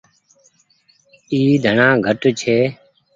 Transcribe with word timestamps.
اي 1.31 1.39
ڌڻآ 1.63 1.87
گھٽ 2.05 2.21
ڇي۔ 2.39 2.57